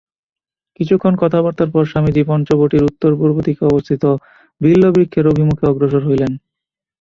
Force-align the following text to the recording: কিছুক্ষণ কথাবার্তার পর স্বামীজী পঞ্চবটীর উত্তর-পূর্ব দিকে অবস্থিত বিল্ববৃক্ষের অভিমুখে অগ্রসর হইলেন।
কিছুক্ষণ 0.79 1.13
কথাবার্তার 1.21 1.69
পর 1.73 1.83
স্বামীজী 1.91 2.23
পঞ্চবটীর 2.29 2.87
উত্তর-পূর্ব 2.89 3.35
দিকে 3.47 3.63
অবস্থিত 3.65 4.03
বিল্ববৃক্ষের 4.61 5.25
অভিমুখে 5.27 5.65
অগ্রসর 5.67 6.03
হইলেন। 6.07 6.31